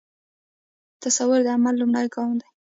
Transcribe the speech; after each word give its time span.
تصور 1.03 1.39
د 1.43 1.47
عمل 1.55 1.75
لومړی 1.77 2.07
ګام 2.13 2.31
دی. 2.41 2.47